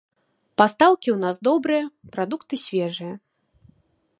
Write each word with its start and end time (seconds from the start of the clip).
Пастаўкі 0.61 1.09
ў 1.13 1.17
нас 1.25 1.35
добрыя, 1.47 1.83
прадукты 2.15 2.55
свежыя. 2.65 3.15